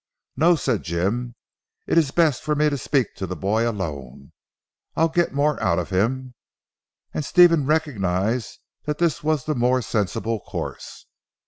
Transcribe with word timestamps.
"No," 0.35 0.55
said 0.55 0.81
Jim, 0.81 1.35
"it 1.85 1.95
is 1.95 2.09
best 2.09 2.41
for 2.41 2.55
me 2.55 2.71
to 2.71 2.75
speak 2.79 3.13
to 3.17 3.27
the 3.27 3.35
boy 3.35 3.69
alone, 3.69 4.31
I'll 4.95 5.09
get 5.09 5.31
more 5.31 5.61
out 5.61 5.77
of 5.77 5.91
him." 5.91 6.33
And 7.13 7.23
Stephen 7.23 7.67
recognised 7.67 8.61
that 8.85 8.97
this 8.97 9.23
was 9.23 9.45
the 9.45 9.53
more 9.53 9.83
sensible 9.83 10.39
course. 10.39 11.05